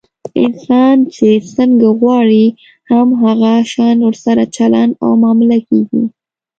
[0.43, 2.45] انسان چې څنګه غواړي،
[2.89, 6.03] هم هغه شان ورسره چلند او معامله کېږي.